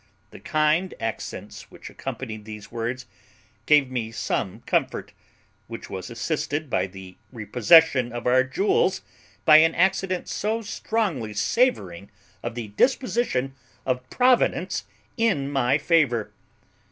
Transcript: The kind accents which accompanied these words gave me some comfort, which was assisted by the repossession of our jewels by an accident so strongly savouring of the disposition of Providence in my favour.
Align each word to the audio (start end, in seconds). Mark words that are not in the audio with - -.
The 0.31 0.39
kind 0.39 0.95
accents 0.99 1.69
which 1.69 1.87
accompanied 1.87 2.43
these 2.43 2.71
words 2.71 3.05
gave 3.67 3.91
me 3.91 4.11
some 4.11 4.61
comfort, 4.61 5.13
which 5.67 5.91
was 5.91 6.09
assisted 6.09 6.71
by 6.71 6.87
the 6.87 7.17
repossession 7.31 8.11
of 8.11 8.25
our 8.25 8.43
jewels 8.43 9.03
by 9.45 9.57
an 9.57 9.75
accident 9.75 10.27
so 10.27 10.63
strongly 10.63 11.35
savouring 11.35 12.09
of 12.41 12.55
the 12.55 12.69
disposition 12.69 13.53
of 13.85 14.09
Providence 14.09 14.85
in 15.17 15.51
my 15.51 15.77
favour. 15.77 16.31